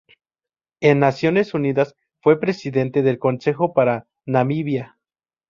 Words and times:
En 0.81 0.97
Naciones 0.97 1.53
Unidas, 1.53 1.93
fue 2.23 2.39
presidente 2.39 3.03
del 3.03 3.19
consejo 3.19 3.71
para 3.71 4.07
Namibia. 4.25 4.97